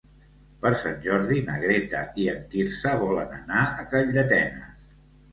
[0.61, 4.89] Per Sant Jordi na Greta i en Quirze volen anar a Calldetenes.